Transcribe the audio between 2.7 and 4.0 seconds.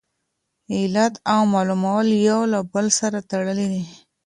بل سره تړلي دي.